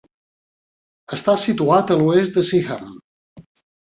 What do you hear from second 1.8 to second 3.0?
a l'oest de Seaham.